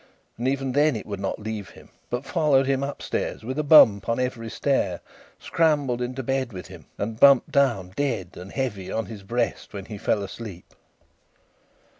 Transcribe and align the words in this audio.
And 0.39 0.47
even 0.47 0.71
then 0.71 0.95
it 0.95 1.05
would 1.05 1.19
not 1.19 1.37
leave 1.37 1.69
him, 1.69 1.89
but 2.09 2.25
followed 2.25 2.65
him 2.65 2.81
upstairs 2.81 3.43
with 3.43 3.59
a 3.59 3.63
bump 3.63 4.09
on 4.09 4.19
every 4.19 4.49
stair, 4.49 4.99
scrambled 5.37 6.01
into 6.01 6.23
bed 6.23 6.51
with 6.51 6.69
him, 6.69 6.87
and 6.97 7.19
bumped 7.19 7.51
down, 7.51 7.93
dead 7.95 8.29
and 8.35 8.51
heavy, 8.51 8.91
on 8.91 9.05
his 9.05 9.21
breast 9.21 9.73
when 9.75 9.85
he 9.85 9.99
fell 9.99 10.23
asleep. 10.23 10.73